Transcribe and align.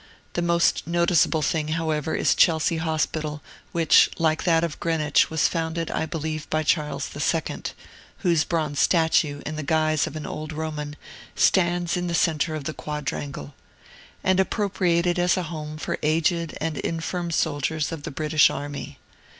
The 0.33 0.41
most 0.41 0.87
noticeable 0.87 1.43
thing, 1.43 1.67
however, 1.77 2.15
is 2.15 2.33
Chelsea 2.33 2.77
Hospital, 2.77 3.43
which, 3.71 4.09
like 4.17 4.45
that 4.45 4.63
of 4.63 4.79
Greenwich, 4.79 5.29
was 5.29 5.47
founded, 5.47 5.91
I 5.91 6.07
believe, 6.07 6.49
by 6.49 6.63
Charles 6.63 7.11
II. 7.15 7.61
(whose 8.23 8.43
bronze 8.43 8.79
statue, 8.79 9.43
in 9.45 9.57
the 9.57 9.61
guise 9.61 10.07
of 10.07 10.15
an 10.15 10.25
old 10.25 10.53
Roman, 10.53 10.95
stands 11.35 11.95
in 11.95 12.07
the 12.07 12.15
centre 12.15 12.55
of 12.55 12.63
the 12.63 12.73
quadrangle,) 12.73 13.53
and 14.23 14.39
appropriated 14.39 15.19
as 15.19 15.37
a 15.37 15.43
home 15.53 15.77
for 15.77 15.99
aged 16.01 16.57
and 16.59 16.79
infirm 16.79 17.29
soldiers 17.29 17.91
of 17.91 18.01
the 18.01 18.09
British 18.09 18.49
army. 18.49 18.97